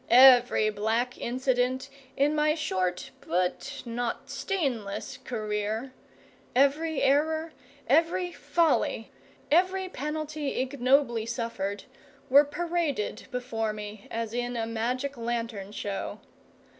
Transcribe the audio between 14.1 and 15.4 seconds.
in a magic